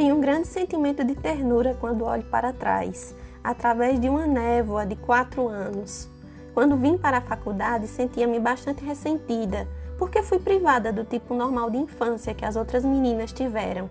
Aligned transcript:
Tenho 0.00 0.16
um 0.16 0.20
grande 0.22 0.48
sentimento 0.48 1.04
de 1.04 1.14
ternura 1.14 1.76
quando 1.78 2.06
olho 2.06 2.22
para 2.22 2.54
trás, 2.54 3.14
através 3.44 4.00
de 4.00 4.08
uma 4.08 4.26
névoa 4.26 4.86
de 4.86 4.96
quatro 4.96 5.46
anos. 5.46 6.08
Quando 6.54 6.74
vim 6.74 6.96
para 6.96 7.18
a 7.18 7.20
faculdade, 7.20 7.86
sentia-me 7.86 8.40
bastante 8.40 8.82
ressentida, 8.82 9.68
porque 9.98 10.22
fui 10.22 10.38
privada 10.38 10.90
do 10.90 11.04
tipo 11.04 11.34
normal 11.34 11.68
de 11.68 11.76
infância 11.76 12.32
que 12.32 12.46
as 12.46 12.56
outras 12.56 12.82
meninas 12.82 13.30
tiveram. 13.30 13.90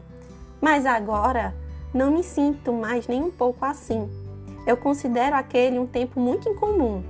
Mas 0.59 0.83
agora, 0.87 1.54
não 1.93 2.10
me 2.10 2.23
sinto 2.23 2.73
mais 2.73 3.07
nem 3.07 3.21
um 3.21 3.29
pouco 3.29 3.64
assim. 3.64 4.10
Eu 4.65 4.78
considero 4.78 5.36
aquele 5.36 5.78
um 5.78 5.86
tempo 5.86 6.19
muito 6.19 6.50
incomum. 6.50 7.04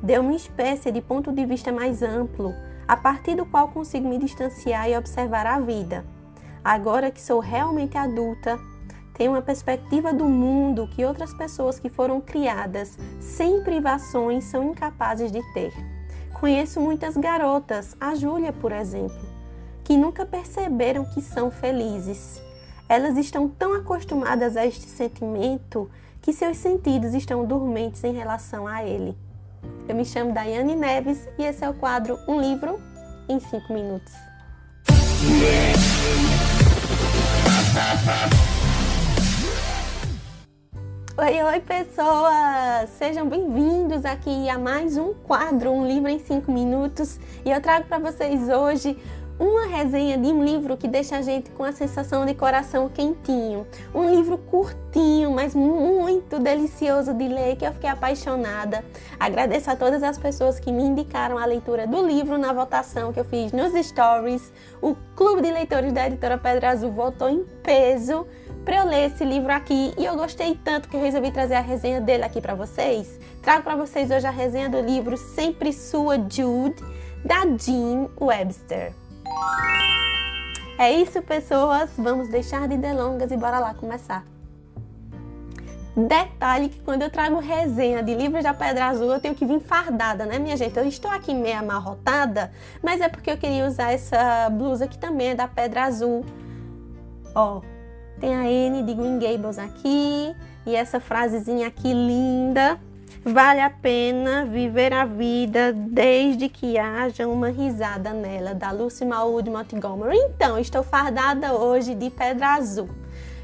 Deu 0.00 0.22
uma 0.22 0.36
espécie 0.36 0.92
de 0.92 1.00
ponto 1.00 1.32
de 1.32 1.44
vista 1.44 1.72
mais 1.72 2.02
amplo, 2.04 2.54
a 2.86 2.96
partir 2.96 3.34
do 3.34 3.44
qual 3.44 3.66
consigo 3.66 4.08
me 4.08 4.16
distanciar 4.16 4.88
e 4.88 4.96
observar 4.96 5.44
a 5.44 5.58
vida. 5.58 6.13
Agora 6.64 7.10
que 7.10 7.20
sou 7.20 7.40
realmente 7.40 7.98
adulta, 7.98 8.58
tenho 9.12 9.32
uma 9.32 9.42
perspectiva 9.42 10.14
do 10.14 10.24
mundo 10.24 10.88
que 10.88 11.04
outras 11.04 11.34
pessoas 11.34 11.78
que 11.78 11.90
foram 11.90 12.22
criadas 12.22 12.98
sem 13.20 13.62
privações 13.62 14.44
são 14.44 14.70
incapazes 14.70 15.30
de 15.30 15.42
ter. 15.52 15.74
Conheço 16.40 16.80
muitas 16.80 17.18
garotas, 17.18 17.94
a 18.00 18.14
Júlia, 18.14 18.50
por 18.50 18.72
exemplo, 18.72 19.20
que 19.84 19.96
nunca 19.96 20.24
perceberam 20.24 21.04
que 21.04 21.20
são 21.20 21.50
felizes. 21.50 22.42
Elas 22.88 23.18
estão 23.18 23.46
tão 23.46 23.74
acostumadas 23.74 24.56
a 24.56 24.66
este 24.66 24.86
sentimento 24.86 25.90
que 26.22 26.32
seus 26.32 26.56
sentidos 26.56 27.12
estão 27.12 27.44
dormentes 27.44 28.02
em 28.04 28.14
relação 28.14 28.66
a 28.66 28.82
ele. 28.82 29.14
Eu 29.86 29.94
me 29.94 30.04
chamo 30.04 30.32
Daiane 30.32 30.74
Neves 30.74 31.28
e 31.38 31.44
esse 31.44 31.62
é 31.62 31.68
o 31.68 31.74
quadro 31.74 32.18
Um 32.26 32.40
Livro 32.40 32.80
em 33.28 33.38
5 33.38 33.72
Minutos. 33.72 34.12
Oi, 41.16 41.42
oi, 41.42 41.60
pessoas! 41.60 42.90
Sejam 42.98 43.28
bem-vindos 43.28 44.04
aqui 44.04 44.48
a 44.48 44.58
mais 44.58 44.96
um 44.96 45.14
quadro, 45.14 45.70
um 45.70 45.86
livro 45.86 46.08
em 46.08 46.18
5 46.18 46.50
minutos. 46.50 47.18
E 47.44 47.50
eu 47.50 47.60
trago 47.60 47.86
para 47.86 47.98
vocês 47.98 48.48
hoje 48.48 48.98
uma 49.38 49.66
resenha 49.66 50.16
de 50.16 50.28
um 50.28 50.44
livro 50.44 50.76
que 50.76 50.86
deixa 50.86 51.16
a 51.16 51.22
gente 51.22 51.50
com 51.50 51.64
a 51.64 51.72
sensação 51.72 52.24
de 52.24 52.34
coração 52.34 52.88
quentinho. 52.88 53.66
Um 53.94 54.08
livro 54.08 54.38
curtinho, 54.38 55.30
mas 55.30 55.54
muito 55.54 56.38
delicioso 56.38 57.12
de 57.12 57.26
ler, 57.26 57.56
que 57.56 57.66
eu 57.66 57.72
fiquei 57.72 57.90
apaixonada. 57.90 58.84
Agradeço 59.18 59.70
a 59.70 59.76
todas 59.76 60.02
as 60.02 60.18
pessoas 60.18 60.60
que 60.60 60.70
me 60.70 60.84
indicaram 60.84 61.36
a 61.36 61.44
leitura 61.44 61.86
do 61.86 62.06
livro 62.06 62.38
na 62.38 62.52
votação 62.52 63.12
que 63.12 63.20
eu 63.20 63.24
fiz 63.24 63.52
nos 63.52 63.72
stories. 63.86 64.52
O 64.80 64.94
Clube 65.16 65.42
de 65.42 65.50
Leitores 65.50 65.92
da 65.92 66.06
Editora 66.06 66.38
Pedra 66.38 66.70
Azul 66.70 66.90
votou 66.90 67.28
em 67.28 67.44
peso 67.62 68.26
para 68.64 68.78
eu 68.78 68.86
ler 68.86 69.10
esse 69.10 69.24
livro 69.24 69.52
aqui 69.52 69.92
e 69.98 70.04
eu 70.04 70.16
gostei 70.16 70.58
tanto 70.64 70.88
que 70.88 70.96
eu 70.96 71.00
resolvi 71.00 71.30
trazer 71.30 71.54
a 71.54 71.60
resenha 71.60 72.00
dele 72.00 72.24
aqui 72.24 72.40
para 72.40 72.54
vocês. 72.54 73.18
Trago 73.42 73.62
para 73.62 73.76
vocês 73.76 74.10
hoje 74.10 74.26
a 74.26 74.30
resenha 74.30 74.70
do 74.70 74.80
livro 74.80 75.16
Sempre 75.16 75.72
Sua 75.72 76.16
Jude, 76.16 76.82
da 77.24 77.40
Jean 77.58 78.08
Webster. 78.18 79.03
É 80.78 80.90
isso, 80.90 81.22
pessoas. 81.22 81.90
Vamos 81.96 82.28
deixar 82.28 82.68
de 82.68 82.76
delongas 82.76 83.30
e 83.30 83.36
bora 83.36 83.58
lá 83.58 83.74
começar. 83.74 84.24
Detalhe 85.96 86.68
que 86.68 86.80
quando 86.80 87.02
eu 87.02 87.10
trago 87.10 87.38
resenha 87.38 88.02
de 88.02 88.12
livros 88.14 88.42
da 88.42 88.52
Pedra 88.52 88.86
Azul, 88.86 89.12
eu 89.12 89.20
tenho 89.20 89.34
que 89.34 89.46
vir 89.46 89.60
fardada, 89.60 90.26
né, 90.26 90.40
minha 90.40 90.56
gente? 90.56 90.76
Eu 90.76 90.88
estou 90.88 91.08
aqui 91.08 91.32
meio 91.32 91.56
amarrotada, 91.56 92.50
mas 92.82 93.00
é 93.00 93.08
porque 93.08 93.30
eu 93.30 93.36
queria 93.36 93.64
usar 93.64 93.92
essa 93.92 94.50
blusa 94.50 94.88
que 94.88 94.98
também 94.98 95.28
é 95.28 95.34
da 95.36 95.46
Pedra 95.46 95.84
Azul. 95.84 96.24
Ó, 97.32 97.60
tem 98.18 98.34
a 98.34 98.44
N 98.44 98.82
de 98.82 98.92
Green 98.92 99.20
Gables 99.20 99.56
aqui 99.56 100.34
e 100.66 100.74
essa 100.74 100.98
frasezinha 100.98 101.68
aqui 101.68 101.92
linda. 101.92 102.80
Vale 103.24 103.62
a 103.62 103.70
pena 103.70 104.44
viver 104.44 104.92
a 104.92 105.06
vida 105.06 105.72
desde 105.72 106.46
que 106.46 106.76
haja 106.76 107.26
uma 107.26 107.48
risada 107.48 108.12
nela, 108.12 108.54
da 108.54 108.70
Lucy 108.70 109.02
Maud 109.06 109.48
Montgomery. 109.48 110.18
Então, 110.18 110.58
estou 110.58 110.82
fardada 110.82 111.54
hoje 111.54 111.94
de 111.94 112.10
Pedra 112.10 112.48
Azul. 112.48 112.86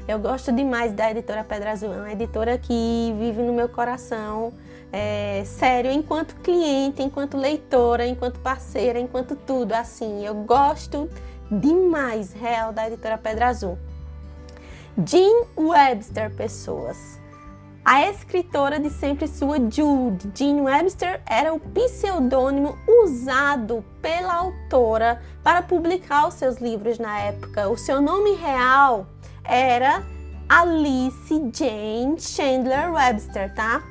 Eu 0.07 0.19
gosto 0.19 0.51
demais 0.51 0.93
da 0.93 1.09
editora 1.09 1.43
Pedra 1.43 1.71
Azul, 1.71 1.91
é 1.91 1.97
uma 1.97 2.11
editora 2.11 2.59
que 2.59 3.15
vive 3.17 3.41
no 3.41 3.53
meu 3.53 3.67
coração. 3.67 4.53
É, 4.93 5.41
sério, 5.45 5.89
enquanto 5.89 6.35
cliente, 6.35 7.01
enquanto 7.01 7.35
leitora, 7.35 8.05
enquanto 8.05 8.39
parceira, 8.39 8.99
enquanto 8.99 9.35
tudo, 9.35 9.73
assim, 9.73 10.23
eu 10.23 10.35
gosto 10.35 11.09
demais, 11.49 12.33
real, 12.33 12.71
da 12.71 12.85
editora 12.85 13.17
Pedra 13.17 13.47
Azul. 13.47 13.79
Jean 15.03 15.47
Webster, 15.57 16.29
pessoas. 16.35 17.20
A 17.93 18.07
escritora 18.09 18.79
de 18.79 18.89
sempre 18.89 19.27
sua 19.27 19.57
Jude, 19.57 20.31
Jean 20.33 20.63
Webster, 20.63 21.21
era 21.25 21.53
o 21.53 21.59
pseudônimo 21.59 22.77
usado 22.87 23.83
pela 24.01 24.33
autora 24.33 25.21
para 25.43 25.61
publicar 25.61 26.25
os 26.25 26.35
seus 26.35 26.59
livros 26.59 26.97
na 26.97 27.19
época. 27.19 27.67
O 27.67 27.75
seu 27.75 27.99
nome 27.99 28.31
real 28.35 29.07
era 29.43 30.05
Alice 30.47 31.51
Jane 31.53 32.17
Chandler 32.17 32.93
Webster, 32.93 33.53
tá? 33.53 33.83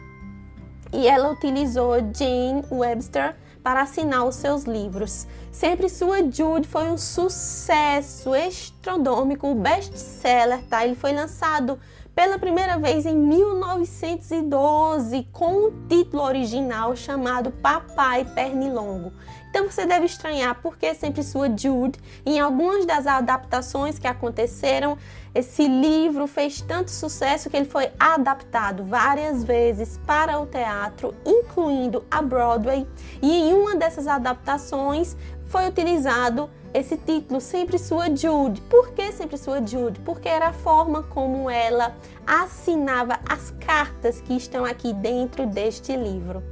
E 0.90 1.06
ela 1.06 1.32
utilizou 1.32 1.96
Jane 1.96 2.64
Webster 2.70 3.36
para 3.62 3.82
assinar 3.82 4.24
os 4.24 4.36
seus 4.36 4.64
livros. 4.64 5.26
Sempre 5.52 5.90
sua 5.90 6.22
Jude 6.22 6.66
foi 6.66 6.88
um 6.90 6.96
sucesso 6.96 8.34
estronômico, 8.34 9.54
best-seller, 9.54 10.62
tá? 10.70 10.86
Ele 10.86 10.94
foi 10.94 11.12
lançado 11.12 11.78
pela 12.14 12.38
primeira 12.38 12.78
vez 12.78 13.06
em 13.06 13.16
1912 13.16 15.26
com 15.32 15.66
um 15.66 15.86
título 15.88 16.22
original 16.22 16.94
chamado 16.94 17.50
Papai 17.50 18.24
Pernilongo. 18.24 19.12
Então 19.50 19.68
você 19.68 19.84
deve 19.84 20.06
estranhar 20.06 20.60
porque 20.62 20.94
sempre 20.94 21.22
sua 21.22 21.48
Jude, 21.48 21.98
em 22.24 22.38
algumas 22.38 22.86
das 22.86 23.06
adaptações 23.06 23.98
que 23.98 24.06
aconteceram, 24.06 24.96
esse 25.34 25.66
livro 25.66 26.26
fez 26.26 26.60
tanto 26.60 26.90
sucesso 26.90 27.50
que 27.50 27.56
ele 27.56 27.66
foi 27.66 27.90
adaptado 27.98 28.84
várias 28.84 29.42
vezes 29.42 29.98
para 30.06 30.38
o 30.38 30.46
teatro, 30.46 31.14
incluindo 31.26 32.04
a 32.10 32.22
Broadway, 32.22 32.86
e 33.20 33.30
em 33.30 33.54
uma 33.54 33.76
dessas 33.76 34.06
adaptações 34.06 35.16
foi 35.46 35.66
utilizado 35.66 36.48
esse 36.72 36.96
título, 36.96 37.40
Sempre 37.40 37.78
Sua 37.78 38.14
Jude. 38.14 38.60
Por 38.62 38.90
que 38.90 39.10
Sempre 39.12 39.36
Sua 39.36 39.64
Jude? 39.66 40.00
Porque 40.00 40.28
era 40.28 40.48
a 40.48 40.52
forma 40.52 41.02
como 41.02 41.50
ela 41.50 41.94
assinava 42.26 43.18
as 43.28 43.50
cartas 43.60 44.20
que 44.20 44.34
estão 44.34 44.64
aqui 44.64 44.92
dentro 44.92 45.46
deste 45.46 45.96
livro. 45.96 46.42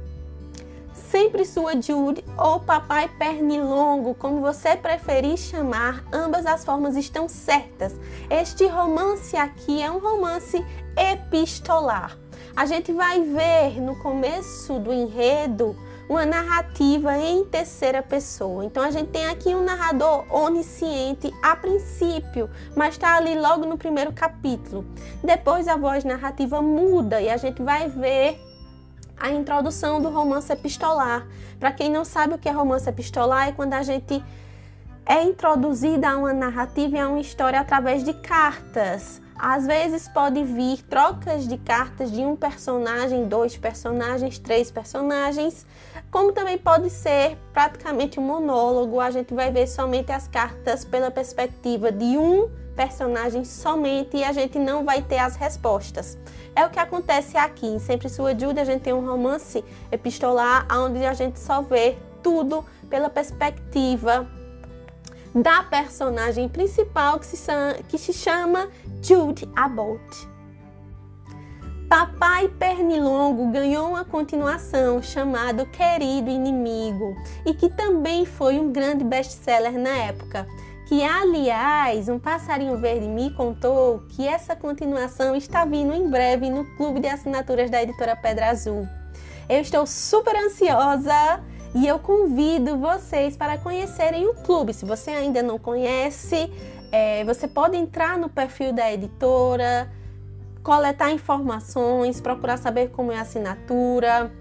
Sempre 0.93 1.43
Sua 1.45 1.81
Jude 1.81 2.23
ou 2.37 2.59
Papai 2.59 3.09
Pernilongo, 3.17 4.13
como 4.13 4.41
você 4.41 4.75
preferir 4.75 5.37
chamar, 5.37 6.03
ambas 6.13 6.45
as 6.45 6.63
formas 6.63 6.95
estão 6.95 7.27
certas. 7.27 7.95
Este 8.29 8.67
romance 8.67 9.35
aqui 9.35 9.81
é 9.81 9.89
um 9.89 9.97
romance 9.97 10.63
epistolar. 10.95 12.15
A 12.55 12.65
gente 12.65 12.91
vai 12.91 13.21
ver 13.21 13.81
no 13.81 13.95
começo 13.95 14.79
do 14.79 14.93
enredo 14.93 15.75
uma 16.09 16.25
narrativa 16.25 17.15
em 17.19 17.45
terceira 17.45 18.01
pessoa. 18.01 18.65
Então 18.65 18.81
a 18.81 18.89
gente 18.89 19.11
tem 19.11 19.27
aqui 19.27 19.49
um 19.49 19.63
narrador 19.63 20.25
onisciente 20.33 21.31
a 21.43 21.55
princípio, 21.55 22.49
mas 22.75 22.95
está 22.95 23.15
ali 23.15 23.39
logo 23.39 23.67
no 23.67 23.77
primeiro 23.77 24.11
capítulo. 24.11 24.83
Depois 25.23 25.67
a 25.67 25.77
voz 25.77 26.03
narrativa 26.03 26.61
muda 26.63 27.21
e 27.21 27.29
a 27.29 27.37
gente 27.37 27.61
vai 27.61 27.87
ver 27.87 28.41
a 29.19 29.29
introdução 29.29 30.01
do 30.01 30.09
romance 30.09 30.51
epistolar. 30.51 31.27
Para 31.59 31.71
quem 31.71 31.91
não 31.91 32.03
sabe 32.03 32.33
o 32.33 32.37
que 32.39 32.49
é 32.49 32.51
romance 32.51 32.89
epistolar, 32.89 33.49
é 33.49 33.51
quando 33.51 33.73
a 33.73 33.83
gente 33.83 34.23
é 35.05 35.23
introduzida 35.23 36.09
a 36.09 36.17
uma 36.17 36.33
narrativa 36.33 36.97
e 36.97 36.99
a 36.99 37.07
uma 37.07 37.19
história 37.19 37.59
através 37.59 38.03
de 38.03 38.13
cartas. 38.13 39.21
Às 39.41 39.65
vezes 39.65 40.05
pode 40.09 40.43
vir 40.43 40.83
trocas 40.83 41.47
de 41.47 41.57
cartas 41.57 42.11
de 42.11 42.25
um 42.25 42.35
personagem, 42.35 43.25
dois 43.25 43.55
personagens, 43.55 44.37
três 44.37 44.69
personagens, 44.69 45.65
como 46.11 46.33
também 46.33 46.57
pode 46.57 46.89
ser 46.89 47.37
praticamente 47.53 48.19
um 48.19 48.23
monólogo, 48.23 48.99
a 48.99 49.09
gente 49.09 49.33
vai 49.33 49.49
ver 49.49 49.65
somente 49.65 50.11
as 50.11 50.27
cartas 50.27 50.83
pela 50.83 51.09
perspectiva 51.09 51.89
de 51.89 52.17
um 52.17 52.49
personagem 52.75 53.45
somente 53.45 54.17
e 54.17 54.25
a 54.25 54.33
gente 54.33 54.59
não 54.59 54.83
vai 54.83 55.01
ter 55.01 55.19
as 55.19 55.37
respostas. 55.37 56.17
É 56.53 56.65
o 56.65 56.69
que 56.69 56.79
acontece 56.79 57.37
aqui. 57.37 57.65
Em 57.65 57.79
Sempre 57.79 58.09
Sua 58.09 58.37
Jude, 58.37 58.59
a 58.59 58.65
gente 58.65 58.81
tem 58.81 58.93
um 58.93 59.05
romance 59.05 59.63
epistolar 59.89 60.67
onde 60.69 61.05
a 61.05 61.13
gente 61.13 61.39
só 61.39 61.61
vê 61.61 61.95
tudo 62.21 62.65
pela 62.89 63.09
perspectiva 63.09 64.27
da 65.33 65.63
personagem 65.63 66.49
principal 66.49 67.19
que 67.19 67.25
se, 67.25 67.51
que 67.87 67.97
se 67.97 68.13
chama 68.13 68.69
Jude 69.01 69.49
Abbott. 69.55 70.27
Papai 71.89 72.47
Pernilongo 72.47 73.51
ganhou 73.51 73.89
uma 73.89 74.05
continuação 74.05 75.01
chamado 75.01 75.65
Querido 75.65 76.29
Inimigo 76.29 77.15
e 77.43 77.53
que 77.53 77.67
também 77.67 78.25
foi 78.25 78.59
um 78.59 78.71
grande 78.71 79.03
best-seller 79.03 79.73
na 79.73 79.89
época, 79.89 80.45
que 80.87 81.03
aliás, 81.03 82.07
um 82.07 82.19
passarinho 82.19 82.77
verde 82.77 83.07
me 83.07 83.31
contou 83.31 84.03
que 84.09 84.27
essa 84.27 84.55
continuação 84.55 85.35
está 85.35 85.65
vindo 85.65 85.91
em 85.93 86.07
breve 86.07 86.49
no 86.51 86.63
clube 86.77 86.99
de 86.99 87.07
assinaturas 87.07 87.71
da 87.71 87.81
editora 87.81 88.15
Pedra 88.15 88.49
Azul. 88.49 88.87
Eu 89.49 89.61
estou 89.61 89.87
super 89.87 90.35
ansiosa 90.35 91.43
e 91.73 91.87
eu 91.87 91.99
convido 91.99 92.77
vocês 92.77 93.37
para 93.37 93.57
conhecerem 93.57 94.27
o 94.27 94.33
clube. 94.33 94.73
Se 94.73 94.85
você 94.85 95.11
ainda 95.11 95.43
não 95.43 95.59
conhece, 95.59 96.51
é, 96.91 97.23
você 97.23 97.47
pode 97.47 97.77
entrar 97.77 98.17
no 98.17 98.29
perfil 98.29 98.73
da 98.73 98.91
editora, 98.91 99.91
coletar 100.63 101.11
informações, 101.11 102.19
procurar 102.19 102.57
saber 102.57 102.89
como 102.89 103.11
é 103.11 103.17
a 103.17 103.21
assinatura. 103.21 104.31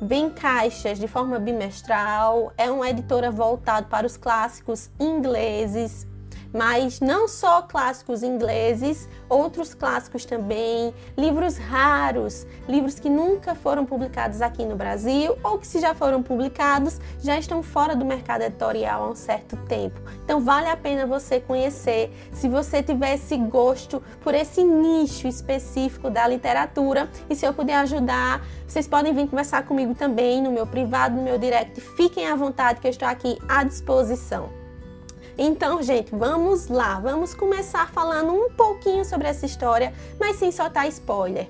Vem 0.00 0.30
caixas 0.30 0.98
de 0.98 1.08
forma 1.08 1.38
bimestral. 1.38 2.52
É 2.56 2.70
uma 2.70 2.88
editora 2.88 3.30
voltada 3.30 3.86
para 3.86 4.06
os 4.06 4.16
clássicos 4.16 4.90
ingleses 4.98 6.06
mas 6.52 7.00
não 7.00 7.28
só 7.28 7.62
clássicos 7.62 8.22
ingleses, 8.22 9.08
outros 9.28 9.74
clássicos 9.74 10.24
também, 10.24 10.94
livros 11.16 11.56
raros, 11.56 12.46
livros 12.68 12.98
que 12.98 13.10
nunca 13.10 13.54
foram 13.54 13.84
publicados 13.84 14.40
aqui 14.40 14.64
no 14.64 14.76
Brasil 14.76 15.36
ou 15.42 15.58
que 15.58 15.66
se 15.66 15.80
já 15.80 15.94
foram 15.94 16.22
publicados, 16.22 17.00
já 17.20 17.38
estão 17.38 17.62
fora 17.62 17.94
do 17.94 18.04
mercado 18.04 18.42
editorial 18.42 19.04
há 19.04 19.10
um 19.10 19.14
certo 19.14 19.56
tempo. 19.68 20.00
Então 20.24 20.40
vale 20.40 20.68
a 20.68 20.76
pena 20.76 21.06
você 21.06 21.40
conhecer, 21.40 22.12
se 22.32 22.48
você 22.48 22.82
tiver 22.82 23.14
esse 23.14 23.36
gosto 23.36 24.02
por 24.20 24.34
esse 24.34 24.62
nicho 24.62 25.26
específico 25.26 26.10
da 26.10 26.26
literatura 26.26 27.08
e 27.28 27.34
se 27.34 27.46
eu 27.46 27.52
puder 27.52 27.76
ajudar, 27.76 28.44
vocês 28.66 28.86
podem 28.86 29.14
vir 29.14 29.28
conversar 29.28 29.64
comigo 29.64 29.94
também 29.94 30.42
no 30.42 30.50
meu 30.50 30.66
privado, 30.66 31.16
no 31.16 31.22
meu 31.22 31.38
direct. 31.38 31.80
Fiquem 31.80 32.26
à 32.26 32.34
vontade 32.34 32.80
que 32.80 32.86
eu 32.86 32.90
estou 32.90 33.08
aqui 33.08 33.38
à 33.48 33.64
disposição. 33.64 34.57
Então, 35.40 35.80
gente, 35.80 36.12
vamos 36.12 36.66
lá, 36.66 36.98
vamos 36.98 37.32
começar 37.32 37.88
falando 37.92 38.32
um 38.32 38.50
pouquinho 38.50 39.04
sobre 39.04 39.28
essa 39.28 39.46
história, 39.46 39.94
mas 40.18 40.34
sem 40.34 40.50
soltar 40.50 40.88
spoiler. 40.88 41.48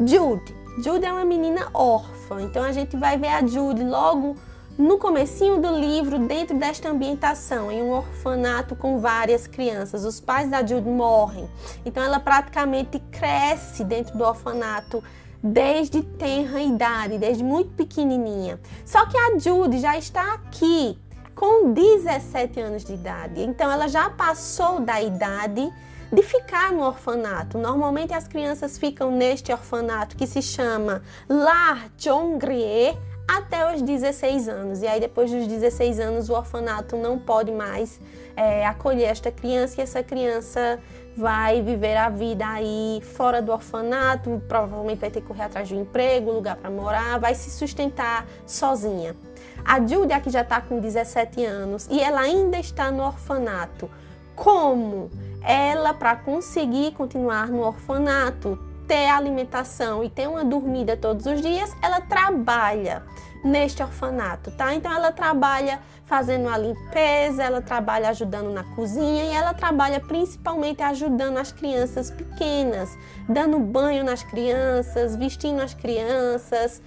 Jude. 0.00 0.56
Jude 0.82 1.04
é 1.04 1.12
uma 1.12 1.26
menina 1.26 1.68
órfã, 1.74 2.40
então 2.40 2.62
a 2.62 2.72
gente 2.72 2.96
vai 2.96 3.18
ver 3.18 3.28
a 3.28 3.46
Jude 3.46 3.84
logo 3.84 4.34
no 4.78 4.96
comecinho 4.96 5.60
do 5.60 5.78
livro, 5.78 6.20
dentro 6.20 6.56
desta 6.56 6.88
ambientação, 6.88 7.70
em 7.70 7.82
um 7.82 7.90
orfanato 7.90 8.74
com 8.74 8.98
várias 8.98 9.46
crianças. 9.46 10.06
Os 10.06 10.20
pais 10.20 10.48
da 10.48 10.64
Jude 10.64 10.88
morrem, 10.88 11.50
então 11.84 12.02
ela 12.02 12.18
praticamente 12.18 12.98
cresce 13.10 13.84
dentro 13.84 14.16
do 14.16 14.24
orfanato 14.24 15.04
desde 15.42 16.02
tenra 16.02 16.62
idade, 16.62 17.18
desde 17.18 17.44
muito 17.44 17.72
pequenininha. 17.74 18.58
Só 18.86 19.04
que 19.04 19.18
a 19.18 19.38
Jude 19.38 19.80
já 19.80 19.98
está 19.98 20.32
aqui 20.32 20.98
com 21.38 21.72
17 21.72 22.60
anos 22.60 22.84
de 22.84 22.94
idade. 22.94 23.42
Então 23.42 23.70
ela 23.70 23.86
já 23.86 24.10
passou 24.10 24.80
da 24.80 25.00
idade 25.00 25.72
de 26.12 26.20
ficar 26.20 26.72
no 26.72 26.82
orfanato. 26.82 27.56
Normalmente 27.56 28.12
as 28.12 28.26
crianças 28.26 28.76
ficam 28.76 29.12
neste 29.12 29.52
orfanato 29.52 30.16
que 30.16 30.26
se 30.26 30.42
chama 30.42 31.00
Lar 31.28 31.90
Jongrie 31.96 32.98
até 33.28 33.72
os 33.72 33.82
16 33.82 34.48
anos. 34.48 34.82
E 34.82 34.88
aí 34.88 34.98
depois 34.98 35.30
dos 35.30 35.46
16 35.46 36.00
anos 36.00 36.28
o 36.28 36.32
orfanato 36.32 36.96
não 36.96 37.16
pode 37.16 37.52
mais 37.52 38.00
é, 38.34 38.66
acolher 38.66 39.04
esta 39.04 39.30
criança 39.30 39.80
e 39.80 39.84
essa 39.84 40.02
criança 40.02 40.80
vai 41.18 41.60
viver 41.60 41.96
a 41.96 42.08
vida 42.08 42.46
aí 42.46 43.02
fora 43.02 43.42
do 43.42 43.50
orfanato, 43.50 44.40
provavelmente 44.46 45.00
vai 45.00 45.10
ter 45.10 45.20
que 45.20 45.26
correr 45.26 45.42
atrás 45.42 45.66
de 45.66 45.74
um 45.74 45.80
emprego, 45.80 46.30
lugar 46.30 46.54
para 46.54 46.70
morar, 46.70 47.18
vai 47.18 47.34
se 47.34 47.50
sustentar 47.50 48.24
sozinha. 48.46 49.16
A 49.64 49.84
Judy 49.84 50.12
aqui 50.12 50.30
já 50.30 50.42
está 50.42 50.60
com 50.60 50.78
17 50.78 51.44
anos 51.44 51.88
e 51.90 52.00
ela 52.00 52.20
ainda 52.20 52.56
está 52.58 52.92
no 52.92 53.02
orfanato. 53.02 53.90
Como? 54.36 55.10
Ela, 55.42 55.92
para 55.92 56.14
conseguir 56.14 56.92
continuar 56.92 57.48
no 57.48 57.62
orfanato, 57.62 58.56
ter 58.88 59.06
alimentação 59.06 60.02
e 60.02 60.08
ter 60.08 60.26
uma 60.26 60.42
dormida 60.42 60.96
todos 60.96 61.26
os 61.26 61.42
dias, 61.42 61.70
ela 61.82 62.00
trabalha 62.00 63.02
neste 63.44 63.82
orfanato, 63.82 64.50
tá? 64.50 64.74
Então 64.74 64.92
ela 64.92 65.12
trabalha 65.12 65.78
fazendo 66.04 66.48
a 66.48 66.56
limpeza, 66.56 67.44
ela 67.44 67.60
trabalha 67.60 68.08
ajudando 68.08 68.50
na 68.50 68.64
cozinha 68.64 69.24
e 69.24 69.28
ela 69.28 69.52
trabalha 69.52 70.00
principalmente 70.00 70.82
ajudando 70.82 71.36
as 71.36 71.52
crianças 71.52 72.10
pequenas, 72.10 72.98
dando 73.28 73.58
banho 73.58 74.02
nas 74.02 74.22
crianças, 74.22 75.14
vestindo 75.14 75.60
as 75.60 75.74
crianças, 75.74 76.82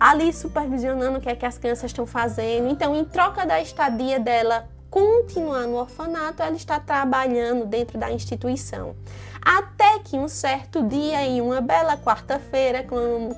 ali 0.00 0.32
supervisionando 0.32 1.18
o 1.18 1.20
que 1.20 1.28
é 1.28 1.36
que 1.36 1.46
as 1.46 1.58
crianças 1.58 1.90
estão 1.90 2.06
fazendo. 2.06 2.68
Então, 2.68 2.96
em 2.96 3.04
troca 3.04 3.44
da 3.44 3.60
estadia 3.60 4.18
dela 4.18 4.68
continuar 4.90 5.66
no 5.66 5.76
orfanato, 5.76 6.42
ela 6.42 6.56
está 6.56 6.80
trabalhando 6.80 7.66
dentro 7.66 7.98
da 7.98 8.10
instituição. 8.10 8.96
Até 9.46 10.00
que 10.00 10.16
um 10.16 10.26
certo 10.26 10.82
dia, 10.82 11.22
em 11.22 11.40
uma 11.40 11.60
bela 11.60 11.96
quarta-feira, 11.96 12.84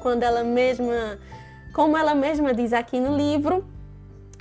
quando 0.01 0.23
ela 0.23 0.43
mesma, 0.43 1.19
como 1.75 1.99
ela 1.99 2.15
mesma 2.15 2.55
diz 2.55 2.73
aqui 2.73 2.99
no 2.99 3.15
livro, 3.15 3.63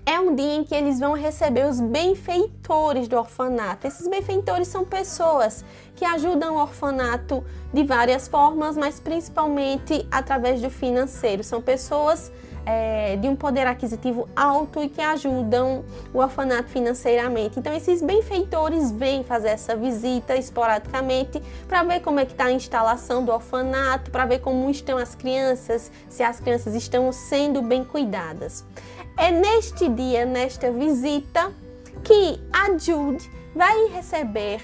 é 0.07 0.17
um 0.21 0.33
dia 0.33 0.55
em 0.55 0.63
que 0.63 0.73
eles 0.73 1.01
vão 1.01 1.11
receber 1.11 1.67
os 1.67 1.81
benfeitores 1.81 3.09
do 3.09 3.17
orfanato. 3.17 3.85
Esses 3.85 4.07
benfeitores 4.07 4.69
são 4.69 4.85
pessoas 4.85 5.65
que 5.97 6.05
ajudam 6.05 6.55
o 6.55 6.61
orfanato 6.61 7.43
de 7.73 7.83
várias 7.83 8.25
formas, 8.25 8.77
mas 8.77 9.01
principalmente 9.01 10.07
através 10.09 10.61
do 10.61 10.69
financeiro. 10.69 11.43
São 11.43 11.61
pessoas 11.61 12.31
é, 12.65 13.17
de 13.17 13.27
um 13.27 13.35
poder 13.35 13.67
aquisitivo 13.67 14.29
alto 14.33 14.81
e 14.81 14.87
que 14.87 15.01
ajudam 15.01 15.83
o 16.13 16.19
orfanato 16.19 16.69
financeiramente. 16.69 17.59
Então, 17.59 17.73
esses 17.73 18.01
benfeitores 18.01 18.91
vêm 18.91 19.25
fazer 19.25 19.49
essa 19.49 19.75
visita 19.75 20.37
esporadicamente 20.37 21.41
para 21.67 21.83
ver 21.83 21.99
como 21.99 22.21
é 22.21 22.25
que 22.25 22.31
está 22.31 22.45
a 22.45 22.51
instalação 22.51 23.25
do 23.25 23.33
orfanato, 23.33 24.09
para 24.09 24.25
ver 24.25 24.39
como 24.39 24.69
estão 24.69 24.97
as 24.97 25.15
crianças, 25.15 25.91
se 26.07 26.23
as 26.23 26.39
crianças 26.39 26.75
estão 26.75 27.11
sendo 27.11 27.61
bem 27.61 27.83
cuidadas. 27.83 28.65
É 29.17 29.31
neste 29.31 29.89
dia, 29.89 30.25
nesta 30.25 30.71
visita, 30.71 31.51
que 32.03 32.39
a 32.53 32.77
Jude 32.77 33.27
vai 33.55 33.87
receber 33.87 34.61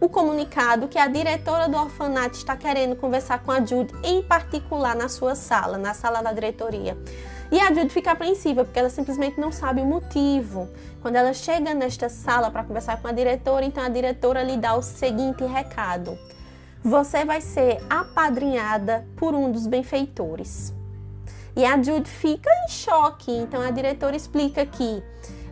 o 0.00 0.08
comunicado 0.08 0.88
que 0.88 0.98
a 0.98 1.06
diretora 1.06 1.68
do 1.68 1.76
orfanato 1.76 2.36
está 2.36 2.56
querendo 2.56 2.96
conversar 2.96 3.38
com 3.44 3.52
a 3.52 3.64
Jude, 3.64 3.94
em 4.02 4.20
particular 4.20 4.96
na 4.96 5.08
sua 5.08 5.36
sala, 5.36 5.78
na 5.78 5.94
sala 5.94 6.20
da 6.20 6.32
diretoria. 6.32 6.98
E 7.52 7.60
a 7.60 7.72
Jude 7.72 7.90
fica 7.90 8.10
apreensiva 8.10 8.64
porque 8.64 8.80
ela 8.80 8.90
simplesmente 8.90 9.40
não 9.40 9.52
sabe 9.52 9.80
o 9.80 9.86
motivo. 9.86 10.68
Quando 11.00 11.14
ela 11.14 11.32
chega 11.32 11.72
nesta 11.74 12.08
sala 12.08 12.50
para 12.50 12.64
conversar 12.64 13.00
com 13.00 13.06
a 13.06 13.12
diretora, 13.12 13.64
então 13.64 13.84
a 13.84 13.88
diretora 13.88 14.42
lhe 14.42 14.56
dá 14.56 14.74
o 14.74 14.82
seguinte 14.82 15.44
recado: 15.44 16.18
Você 16.82 17.24
vai 17.24 17.40
ser 17.40 17.80
apadrinhada 17.88 19.06
por 19.16 19.36
um 19.36 19.52
dos 19.52 19.68
benfeitores. 19.68 20.74
E 21.54 21.64
a 21.64 21.80
Jude 21.82 22.08
fica 22.08 22.50
em 22.64 22.70
choque. 22.70 23.30
Então 23.30 23.60
a 23.60 23.70
diretora 23.70 24.16
explica 24.16 24.64
que 24.64 25.02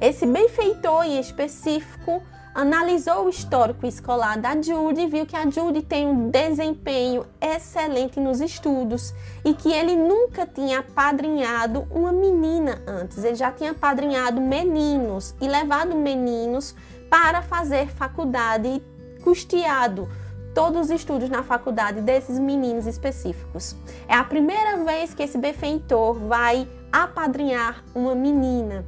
esse 0.01 0.27
benfeitor 0.27 1.05
em 1.05 1.21
específico 1.21 2.23
analisou 2.55 3.27
o 3.27 3.29
histórico 3.29 3.87
escolar 3.87 4.39
da 4.39 4.61
Jude 4.61 5.03
e 5.03 5.07
viu 5.07 5.25
que 5.25 5.37
a 5.37 5.49
Jude 5.49 5.83
tem 5.83 6.07
um 6.07 6.31
desempenho 6.31 7.25
excelente 7.41 8.19
nos 8.19 8.41
estudos 8.41 9.15
e 9.45 9.55
que 9.55 9.73
ele 9.73 9.95
nunca 9.95 10.47
tinha 10.47 10.83
padrinhado 10.83 11.87
uma 11.91 12.13
menina 12.13 12.83
antes. 12.87 13.23
Ele 13.23 13.37
já 13.37 13.53
tinha 13.53 13.73
padrinhado 13.73 14.41
meninos 14.41 15.35
e 15.41 15.47
levado 15.47 15.95
meninos 15.95 16.75
para 17.09 17.43
fazer 17.43 17.89
faculdade 17.89 18.83
custeado 19.23 20.09
todos 20.55 20.87
os 20.87 20.91
estudos 20.91 21.29
na 21.29 21.43
faculdade 21.43 22.01
desses 22.01 22.39
meninos 22.39 22.87
específicos. 22.87 23.77
É 24.09 24.15
a 24.15 24.25
primeira 24.25 24.85
vez 24.85 25.15
que 25.15 25.23
esse 25.23 25.39
benfeitor 25.39 26.15
vai 26.15 26.69
apadrinhar 26.93 27.85
uma 27.95 28.15
menina. 28.15 28.85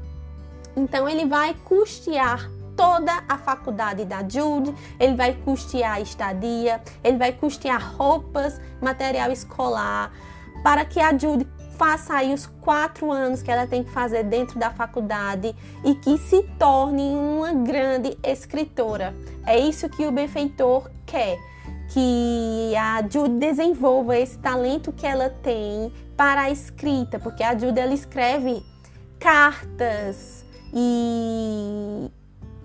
Então 0.76 1.08
ele 1.08 1.26
vai 1.26 1.54
custear 1.64 2.50
toda 2.76 3.12
a 3.28 3.36
faculdade 3.36 4.04
da 4.04 4.26
Jude, 4.26 4.74
ele 4.98 5.14
vai 5.14 5.34
custear 5.34 5.94
a 5.94 6.00
estadia, 6.00 6.80
ele 7.04 7.18
vai 7.18 7.32
custear 7.32 7.94
roupas, 7.96 8.60
material 8.80 9.30
escolar, 9.30 10.10
para 10.62 10.84
que 10.84 10.98
a 10.98 11.16
Jude 11.16 11.46
faça 11.76 12.14
aí 12.14 12.32
os 12.32 12.46
quatro 12.46 13.10
anos 13.10 13.42
que 13.42 13.50
ela 13.50 13.66
tem 13.66 13.82
que 13.82 13.90
fazer 13.90 14.24
dentro 14.24 14.58
da 14.58 14.70
faculdade 14.70 15.54
e 15.84 15.94
que 15.96 16.16
se 16.16 16.42
torne 16.58 17.14
uma 17.14 17.52
grande 17.52 18.16
escritora. 18.22 19.14
É 19.44 19.58
isso 19.58 19.88
que 19.88 20.06
o 20.06 20.12
benfeitor 20.12 20.88
quer 21.04 21.38
que 21.92 22.74
a 22.74 23.02
Jude 23.02 23.38
desenvolva 23.38 24.16
esse 24.16 24.38
talento 24.38 24.92
que 24.92 25.06
ela 25.06 25.28
tem 25.28 25.92
para 26.16 26.42
a 26.42 26.50
escrita, 26.50 27.18
porque 27.18 27.42
a 27.42 27.56
Jude 27.56 27.78
ela 27.78 27.92
escreve 27.92 28.62
cartas 29.18 30.44
e 30.72 32.10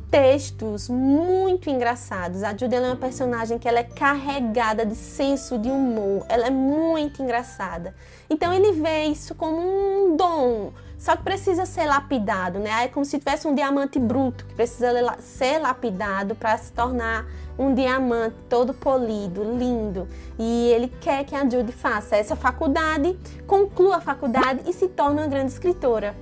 textos 0.10 0.88
muito 0.88 1.70
engraçados. 1.70 2.42
A 2.42 2.56
Jude 2.56 2.76
é 2.76 2.80
uma 2.80 2.96
personagem 2.96 3.60
que 3.60 3.68
ela 3.68 3.80
é 3.80 3.84
carregada 3.84 4.86
de 4.86 4.96
senso 4.96 5.60
de 5.60 5.70
humor, 5.70 6.26
ela 6.30 6.48
é 6.48 6.52
muito 6.52 7.22
engraçada. 7.22 7.94
Então 8.30 8.54
ele 8.54 8.72
vê 8.72 9.06
isso 9.06 9.36
como 9.36 9.58
um 9.58 10.16
dom, 10.16 10.72
só 10.98 11.16
que 11.16 11.24
precisa 11.24 11.66
ser 11.66 11.86
lapidado, 11.86 12.60
né? 12.60 12.86
É 12.86 12.88
como 12.88 13.06
se 13.06 13.20
tivesse 13.20 13.48
um 13.48 13.54
diamante 13.54 14.00
bruto 14.00 14.46
que 14.46 14.56
precisa 14.56 14.92
ser 15.20 15.60
lapidado 15.60 16.34
para 16.36 16.58
se 16.58 16.72
tornar 16.72 17.26
um 17.58 17.74
diamante 17.74 18.36
todo 18.50 18.74
polido, 18.74 19.44
lindo. 19.44 20.08
E 20.38 20.70
ele 20.72 20.88
quer 21.00 21.24
que 21.24 21.36
a 21.36 21.48
Judy 21.48 21.72
faça 21.72 22.16
essa 22.16 22.36
faculdade, 22.36 23.18
conclua 23.46 23.98
a 23.98 24.02
faculdade 24.02 24.62
e 24.68 24.74
se 24.74 24.88
torne 24.88 25.22
uma 25.22 25.28
grande 25.28 25.52
escritora. 25.52 26.16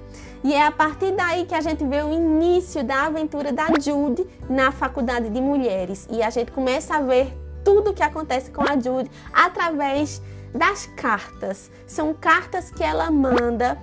E 0.44 0.54
é 0.54 0.66
a 0.66 0.72
partir 0.72 1.12
daí 1.12 1.46
que 1.46 1.56
a 1.56 1.62
gente 1.62 1.84
vê 1.86 2.04
o 2.04 2.14
início 2.14 2.84
da 2.84 3.06
aventura 3.06 3.52
da 3.52 3.68
Judy 3.80 4.28
na 4.50 4.72
faculdade 4.72 5.30
de 5.30 5.42
mulheres. 5.42 6.08
E 6.12 6.22
a 6.22 6.30
gente 6.30 6.52
começa 6.52 6.96
a 6.96 7.02
ver 7.02 7.36
tudo 7.64 7.90
o 7.90 7.94
que 7.94 8.04
acontece 8.04 8.52
com 8.52 8.62
a 8.62 8.76
Judy 8.76 9.10
através 9.34 10.22
das 10.54 10.86
cartas. 10.86 11.72
São 11.88 12.14
cartas 12.14 12.70
que 12.70 12.84
ela 12.84 13.10
manda 13.10 13.78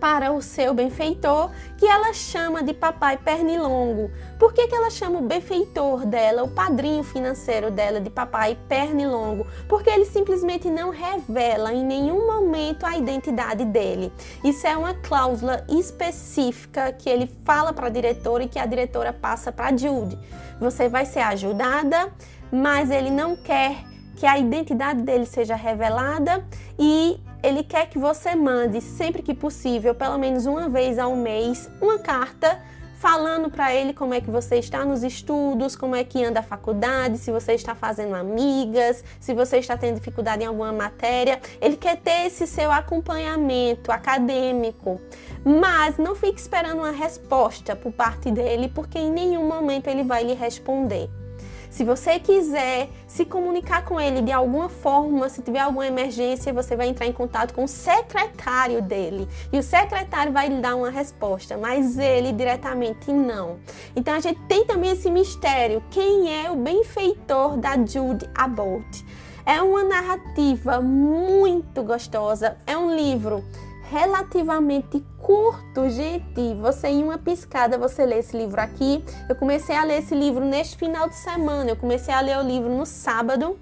para 0.00 0.32
o 0.32 0.42
seu 0.42 0.74
benfeitor, 0.74 1.50
que 1.76 1.86
ela 1.86 2.12
chama 2.12 2.62
de 2.62 2.74
papai 2.74 3.16
pernilongo. 3.16 4.10
Por 4.38 4.52
que, 4.52 4.66
que 4.66 4.74
ela 4.74 4.90
chama 4.90 5.18
o 5.18 5.22
benfeitor 5.22 6.04
dela, 6.06 6.42
o 6.42 6.48
padrinho 6.48 7.02
financeiro 7.02 7.70
dela, 7.70 8.00
de 8.00 8.10
papai 8.10 8.58
pernilongo? 8.68 9.46
Porque 9.68 9.88
ele 9.90 10.04
simplesmente 10.04 10.68
não 10.70 10.90
revela 10.90 11.72
em 11.72 11.84
nenhum 11.84 12.26
momento 12.26 12.84
a 12.84 12.96
identidade 12.96 13.64
dele. 13.64 14.12
Isso 14.42 14.66
é 14.66 14.76
uma 14.76 14.94
cláusula 14.94 15.64
específica 15.68 16.92
que 16.92 17.08
ele 17.08 17.30
fala 17.44 17.72
para 17.72 17.86
a 17.86 17.90
diretora 17.90 18.44
e 18.44 18.48
que 18.48 18.58
a 18.58 18.66
diretora 18.66 19.12
passa 19.12 19.50
para 19.50 19.76
Jude. 19.76 20.18
Você 20.60 20.88
vai 20.88 21.06
ser 21.06 21.20
ajudada, 21.20 22.12
mas 22.50 22.90
ele 22.90 23.10
não 23.10 23.36
quer 23.36 23.84
que 24.16 24.26
a 24.26 24.38
identidade 24.38 25.02
dele 25.02 25.26
seja 25.26 25.56
revelada 25.56 26.44
e 26.78 27.20
ele 27.44 27.62
quer 27.62 27.88
que 27.90 27.98
você 27.98 28.34
mande 28.34 28.80
sempre 28.80 29.22
que 29.22 29.34
possível, 29.34 29.94
pelo 29.94 30.16
menos 30.18 30.46
uma 30.46 30.66
vez 30.68 30.98
ao 30.98 31.14
mês, 31.14 31.70
uma 31.80 31.98
carta 31.98 32.58
falando 32.94 33.50
para 33.50 33.74
ele 33.74 33.92
como 33.92 34.14
é 34.14 34.20
que 34.22 34.30
você 34.30 34.56
está 34.56 34.82
nos 34.82 35.02
estudos, 35.02 35.76
como 35.76 35.94
é 35.94 36.02
que 36.02 36.24
anda 36.24 36.40
a 36.40 36.42
faculdade, 36.42 37.18
se 37.18 37.30
você 37.30 37.52
está 37.52 37.74
fazendo 37.74 38.14
amigas, 38.14 39.04
se 39.20 39.34
você 39.34 39.58
está 39.58 39.76
tendo 39.76 39.96
dificuldade 39.96 40.42
em 40.42 40.46
alguma 40.46 40.72
matéria. 40.72 41.38
Ele 41.60 41.76
quer 41.76 41.98
ter 41.98 42.24
esse 42.26 42.46
seu 42.46 42.72
acompanhamento 42.72 43.92
acadêmico, 43.92 44.98
mas 45.44 45.98
não 45.98 46.14
fique 46.14 46.40
esperando 46.40 46.78
uma 46.78 46.92
resposta 46.92 47.76
por 47.76 47.92
parte 47.92 48.30
dele, 48.30 48.72
porque 48.74 48.98
em 48.98 49.12
nenhum 49.12 49.46
momento 49.46 49.88
ele 49.88 50.02
vai 50.02 50.24
lhe 50.24 50.32
responder. 50.32 51.10
Se 51.74 51.82
você 51.82 52.20
quiser 52.20 52.88
se 53.04 53.24
comunicar 53.24 53.84
com 53.84 54.00
ele 54.00 54.22
de 54.22 54.30
alguma 54.30 54.68
forma, 54.68 55.28
se 55.28 55.42
tiver 55.42 55.58
alguma 55.58 55.84
emergência, 55.84 56.52
você 56.52 56.76
vai 56.76 56.86
entrar 56.86 57.04
em 57.04 57.12
contato 57.12 57.52
com 57.52 57.64
o 57.64 57.68
secretário 57.68 58.80
dele. 58.80 59.26
E 59.52 59.58
o 59.58 59.62
secretário 59.62 60.32
vai 60.32 60.48
lhe 60.48 60.60
dar 60.60 60.76
uma 60.76 60.88
resposta, 60.88 61.58
mas 61.58 61.98
ele 61.98 62.32
diretamente 62.32 63.12
não. 63.12 63.56
Então 63.96 64.14
a 64.14 64.20
gente 64.20 64.40
tem 64.42 64.64
também 64.64 64.92
esse 64.92 65.10
mistério: 65.10 65.82
quem 65.90 66.44
é 66.44 66.48
o 66.48 66.54
benfeitor 66.54 67.56
da 67.56 67.72
Jude 67.84 68.30
Abbott? 68.36 69.04
É 69.44 69.60
uma 69.60 69.82
narrativa 69.82 70.80
muito 70.80 71.82
gostosa, 71.82 72.56
é 72.68 72.78
um 72.78 72.94
livro 72.94 73.44
relativamente 73.94 75.04
curto, 75.22 75.88
gente. 75.88 76.52
Você 76.60 76.88
em 76.88 77.04
uma 77.04 77.16
piscada 77.16 77.78
você 77.78 78.04
lê 78.04 78.18
esse 78.18 78.36
livro 78.36 78.60
aqui. 78.60 79.04
Eu 79.28 79.36
comecei 79.36 79.76
a 79.76 79.84
ler 79.84 79.98
esse 80.00 80.16
livro 80.16 80.44
neste 80.44 80.76
final 80.76 81.08
de 81.08 81.14
semana. 81.14 81.70
Eu 81.70 81.76
comecei 81.76 82.12
a 82.12 82.20
ler 82.20 82.36
o 82.38 82.42
livro 82.42 82.68
no 82.68 82.84
sábado 82.84 83.56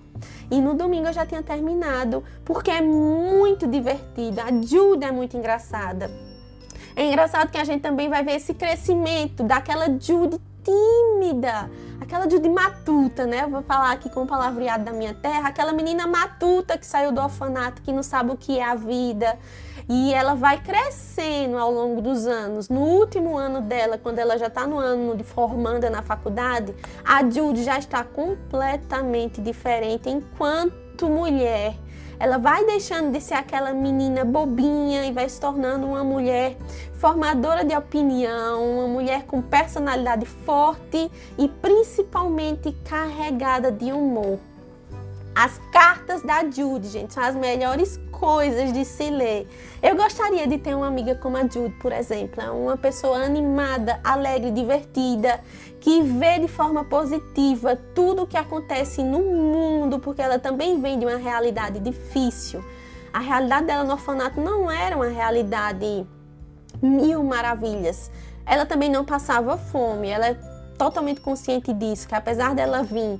e 0.50 0.58
no 0.58 0.72
domingo 0.72 1.08
eu 1.08 1.12
já 1.12 1.26
tinha 1.26 1.42
terminado, 1.42 2.24
porque 2.46 2.70
é 2.70 2.80
muito 2.80 3.66
divertido. 3.66 4.40
A 4.40 4.50
Jude 4.62 5.04
é 5.04 5.12
muito 5.12 5.36
engraçada. 5.36 6.10
É 6.96 7.04
engraçado 7.04 7.50
que 7.50 7.58
a 7.58 7.64
gente 7.64 7.82
também 7.82 8.08
vai 8.08 8.24
ver 8.24 8.36
esse 8.36 8.54
crescimento 8.54 9.42
daquela 9.42 9.86
Jude 10.00 10.40
tímida, 10.64 11.70
aquela 12.00 12.28
Judy 12.28 12.48
matuta, 12.48 13.26
né? 13.26 13.42
Eu 13.42 13.50
vou 13.50 13.62
falar 13.62 13.92
aqui 13.92 14.08
com 14.08 14.22
o 14.22 14.26
palavreado 14.26 14.84
da 14.84 14.92
minha 14.92 15.12
terra, 15.12 15.48
aquela 15.48 15.72
menina 15.72 16.06
matuta 16.06 16.78
que 16.78 16.86
saiu 16.86 17.12
do 17.12 17.20
orfanato, 17.20 17.82
que 17.82 17.92
não 17.92 18.02
sabe 18.02 18.30
o 18.30 18.36
que 18.36 18.58
é 18.58 18.64
a 18.64 18.74
vida. 18.74 19.38
E 19.88 20.12
ela 20.14 20.34
vai 20.34 20.60
crescendo 20.60 21.58
ao 21.58 21.70
longo 21.70 22.00
dos 22.00 22.26
anos. 22.26 22.68
No 22.68 22.80
último 22.80 23.36
ano 23.36 23.60
dela, 23.60 23.98
quando 23.98 24.18
ela 24.18 24.38
já 24.38 24.46
está 24.46 24.66
no 24.66 24.78
ano 24.78 25.16
de 25.16 25.24
formanda 25.24 25.90
na 25.90 26.02
faculdade, 26.02 26.74
a 27.04 27.22
Judy 27.22 27.62
já 27.62 27.78
está 27.78 28.04
completamente 28.04 29.40
diferente 29.40 30.08
enquanto 30.08 31.08
mulher 31.08 31.74
ela 32.22 32.38
vai 32.38 32.64
deixando 32.64 33.10
de 33.10 33.20
ser 33.20 33.34
aquela 33.34 33.72
menina 33.72 34.24
bobinha 34.24 35.04
e 35.04 35.10
vai 35.10 35.28
se 35.28 35.40
tornando 35.40 35.84
uma 35.88 36.04
mulher 36.04 36.56
formadora 36.94 37.64
de 37.64 37.74
opinião, 37.74 38.62
uma 38.64 38.86
mulher 38.86 39.24
com 39.24 39.42
personalidade 39.42 40.24
forte 40.24 41.10
e 41.36 41.48
principalmente 41.48 42.70
carregada 42.84 43.72
de 43.72 43.90
humor. 43.90 44.38
As 45.34 45.58
cartas 45.72 46.22
da 46.22 46.48
Jude, 46.48 46.88
gente, 46.88 47.14
são 47.14 47.22
as 47.22 47.34
melhores 47.34 47.98
coisas 48.10 48.70
de 48.72 48.84
se 48.84 49.08
ler. 49.08 49.48
Eu 49.82 49.96
gostaria 49.96 50.46
de 50.46 50.58
ter 50.58 50.74
uma 50.74 50.86
amiga 50.86 51.14
como 51.14 51.38
a 51.38 51.40
Jude, 51.40 51.74
por 51.80 51.90
exemplo, 51.90 52.42
é 52.42 52.50
uma 52.50 52.76
pessoa 52.76 53.16
animada, 53.16 53.98
alegre, 54.04 54.50
divertida, 54.50 55.40
que 55.80 56.02
vê 56.02 56.38
de 56.38 56.48
forma 56.48 56.84
positiva 56.84 57.74
tudo 57.94 58.22
o 58.22 58.26
que 58.26 58.36
acontece 58.36 59.02
no 59.02 59.20
mundo, 59.20 59.98
porque 59.98 60.20
ela 60.20 60.38
também 60.38 60.80
vem 60.80 60.98
de 60.98 61.06
uma 61.06 61.16
realidade 61.16 61.80
difícil. 61.80 62.62
A 63.10 63.18
realidade 63.18 63.66
dela 63.66 63.84
no 63.84 63.92
orfanato 63.92 64.40
não 64.40 64.70
era 64.70 64.94
uma 64.94 65.08
realidade 65.08 66.06
mil 66.82 67.24
maravilhas. 67.24 68.10
Ela 68.44 68.66
também 68.66 68.90
não 68.90 69.04
passava 69.04 69.56
fome, 69.56 70.08
ela 70.08 70.28
é 70.28 70.34
totalmente 70.76 71.20
consciente 71.20 71.72
disso, 71.72 72.06
que 72.06 72.14
apesar 72.14 72.54
dela 72.54 72.82
vir 72.82 73.18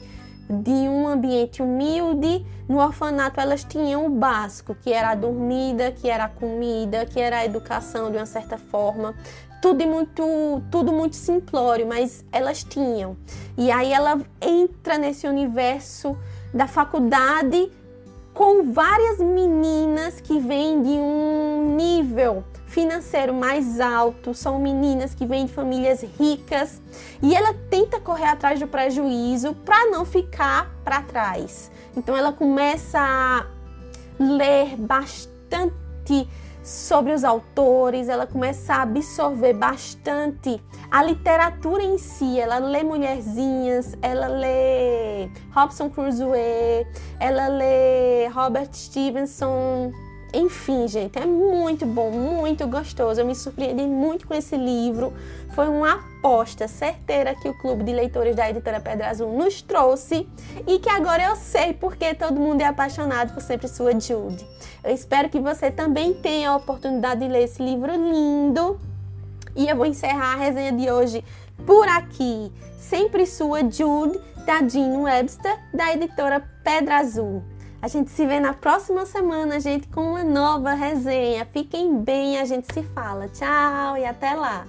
de 0.52 0.70
um 0.70 1.08
ambiente 1.08 1.62
humilde, 1.62 2.44
no 2.68 2.78
orfanato 2.78 3.40
elas 3.40 3.64
tinham 3.64 4.06
o 4.06 4.10
básico, 4.10 4.74
que 4.74 4.92
era 4.92 5.10
a 5.10 5.14
dormida, 5.14 5.90
que 5.90 6.08
era 6.08 6.24
a 6.24 6.28
comida, 6.28 7.06
que 7.06 7.18
era 7.18 7.38
a 7.38 7.44
educação 7.44 8.10
de 8.10 8.18
uma 8.18 8.26
certa 8.26 8.58
forma. 8.58 9.14
Tudo 9.62 9.86
muito, 9.86 10.62
tudo 10.70 10.92
muito 10.92 11.16
simplório, 11.16 11.86
mas 11.86 12.24
elas 12.30 12.62
tinham. 12.62 13.16
E 13.56 13.70
aí 13.70 13.92
ela 13.92 14.20
entra 14.40 14.98
nesse 14.98 15.26
universo 15.26 16.16
da 16.52 16.66
faculdade 16.66 17.70
com 18.34 18.72
várias 18.72 19.18
meninas 19.18 20.20
que 20.20 20.38
vêm 20.38 20.82
de 20.82 20.90
um 20.90 21.74
nível 21.76 22.44
financeiro 22.72 23.34
mais 23.34 23.78
alto, 23.80 24.32
são 24.32 24.58
meninas 24.58 25.14
que 25.14 25.26
vêm 25.26 25.44
de 25.44 25.52
famílias 25.52 26.02
ricas 26.18 26.80
e 27.22 27.34
ela 27.34 27.52
tenta 27.68 28.00
correr 28.00 28.24
atrás 28.24 28.58
do 28.58 28.66
prejuízo 28.66 29.54
para 29.54 29.90
não 29.90 30.06
ficar 30.06 30.70
para 30.82 31.02
trás. 31.02 31.70
Então 31.94 32.16
ela 32.16 32.32
começa 32.32 32.98
a 32.98 33.46
ler 34.18 34.74
bastante 34.78 36.26
sobre 36.62 37.12
os 37.12 37.24
autores, 37.24 38.08
ela 38.08 38.26
começa 38.26 38.74
a 38.74 38.82
absorver 38.82 39.52
bastante 39.52 40.58
a 40.90 41.02
literatura 41.02 41.82
em 41.82 41.98
si. 41.98 42.40
Ela 42.40 42.58
lê 42.58 42.82
Mulherzinhas, 42.82 43.98
ela 44.00 44.28
lê 44.28 45.28
Robson 45.54 45.90
Crusoe, 45.90 46.86
ela 47.20 47.48
lê 47.48 48.28
Robert 48.28 48.70
Stevenson, 48.72 49.92
enfim, 50.32 50.88
gente, 50.88 51.18
é 51.18 51.26
muito 51.26 51.84
bom, 51.84 52.10
muito 52.10 52.66
gostoso. 52.66 53.20
Eu 53.20 53.26
me 53.26 53.34
surpreendi 53.34 53.82
muito 53.82 54.26
com 54.26 54.32
esse 54.32 54.56
livro. 54.56 55.12
Foi 55.54 55.68
uma 55.68 55.92
aposta 55.92 56.66
certeira 56.66 57.34
que 57.34 57.48
o 57.48 57.58
Clube 57.58 57.84
de 57.84 57.92
Leitores 57.92 58.34
da 58.34 58.48
Editora 58.48 58.80
Pedra 58.80 59.10
Azul 59.10 59.36
nos 59.36 59.60
trouxe 59.60 60.26
e 60.66 60.78
que 60.78 60.88
agora 60.88 61.24
eu 61.24 61.36
sei 61.36 61.74
porque 61.74 62.14
todo 62.14 62.40
mundo 62.40 62.62
é 62.62 62.64
apaixonado 62.64 63.34
por 63.34 63.42
Sempre 63.42 63.68
Sua 63.68 63.92
Jude. 63.92 64.46
Eu 64.82 64.94
espero 64.94 65.28
que 65.28 65.38
você 65.38 65.70
também 65.70 66.14
tenha 66.14 66.50
a 66.50 66.56
oportunidade 66.56 67.20
de 67.20 67.28
ler 67.28 67.44
esse 67.44 67.62
livro 67.62 67.92
lindo. 67.92 68.80
E 69.54 69.68
eu 69.68 69.76
vou 69.76 69.84
encerrar 69.84 70.32
a 70.32 70.36
resenha 70.36 70.72
de 70.72 70.90
hoje 70.90 71.22
por 71.66 71.86
aqui. 71.88 72.50
Sempre 72.78 73.26
Sua 73.26 73.60
Jude, 73.70 74.18
da 74.46 74.66
Jean 74.66 75.00
Webster, 75.00 75.58
da 75.74 75.92
editora 75.92 76.42
Pedra 76.64 76.98
Azul. 76.98 77.42
A 77.82 77.88
gente 77.88 78.12
se 78.12 78.24
vê 78.24 78.38
na 78.38 78.54
próxima 78.54 79.04
semana, 79.04 79.58
gente, 79.58 79.88
com 79.88 80.10
uma 80.10 80.22
nova 80.22 80.72
resenha. 80.72 81.44
Fiquem 81.44 81.98
bem, 81.98 82.38
a 82.38 82.44
gente 82.44 82.72
se 82.72 82.80
fala. 82.94 83.26
Tchau 83.26 83.98
e 83.98 84.04
até 84.04 84.34
lá! 84.34 84.64